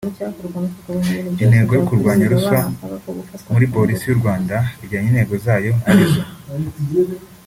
[1.43, 2.59] Intego yo kurwanya ruswa
[3.51, 6.21] muri Polisi y’u Rwanda ijyanye n’intego zayo ari zo